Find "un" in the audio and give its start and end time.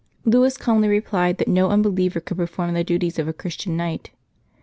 1.69-1.83